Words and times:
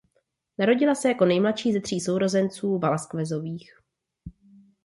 Narodila 0.57 0.95
se 0.95 1.07
jako 1.09 1.25
nejmladší 1.25 1.73
ze 1.73 1.79
tří 1.79 1.99
sourozenců 1.99 2.77
Velásquezových. 2.79 3.71